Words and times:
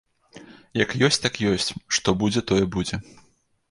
Як 0.83 0.95
ёсць, 1.09 1.21
так 1.27 1.39
ёсць, 1.51 1.71
што 1.99 2.19
будзе, 2.25 2.47
тое 2.53 2.63
будзе. 2.79 2.95